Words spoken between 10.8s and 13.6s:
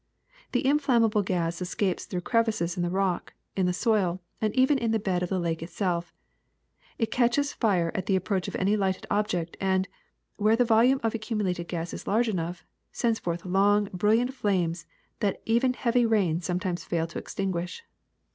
of accumulated gas is large enough, sends forth